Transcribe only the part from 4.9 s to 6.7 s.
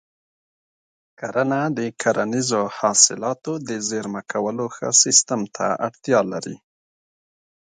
سیستم ته اړتیا لري.